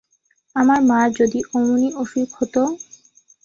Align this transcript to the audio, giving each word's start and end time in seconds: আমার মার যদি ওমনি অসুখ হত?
আমার 0.55 0.79
মার 0.89 1.07
যদি 1.19 1.39
ওমনি 1.55 1.89
অসুখ 2.01 2.27
হত? 2.37 2.55